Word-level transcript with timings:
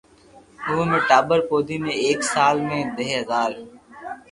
اووي 0.67 0.85
۾ 0.91 0.99
ٽاٻر 1.09 1.39
ٻودي 1.47 1.77
۾ 1.85 1.89
ايڪ 2.03 2.19
سال 2.33 2.55
۾ 2.69 2.77
دھي 2.95 3.07
ھزار 3.17 3.51